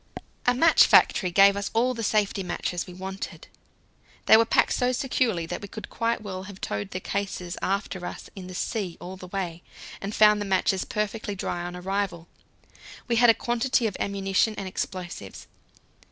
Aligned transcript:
A 0.47 0.55
match 0.55 0.87
factory 0.87 1.29
gave 1.29 1.55
us 1.55 1.69
all 1.75 1.93
the 1.93 2.01
safety 2.01 2.41
matches 2.41 2.87
we 2.87 2.93
wanted. 2.95 3.47
They 4.25 4.35
were 4.35 4.45
packed 4.45 4.73
so 4.73 4.91
securely 4.93 5.45
that 5.45 5.61
we 5.61 5.67
could 5.67 5.91
quite 5.91 6.21
well 6.23 6.41
have 6.45 6.59
towed 6.59 6.89
the 6.89 6.99
cases 6.99 7.55
after 7.61 8.03
us 8.07 8.27
in 8.35 8.47
the 8.47 8.55
sea 8.55 8.97
all 8.99 9.15
the 9.15 9.27
way, 9.27 9.61
and 10.01 10.15
found 10.15 10.41
the 10.41 10.45
matches 10.45 10.85
perfectly 10.85 11.35
dry 11.35 11.61
on 11.63 11.75
arrival. 11.75 12.27
We 13.07 13.17
had 13.17 13.29
a 13.29 13.35
quantity 13.35 13.85
of 13.85 13.95
ammunition 13.99 14.55
and 14.57 14.67
explosives. 14.67 15.45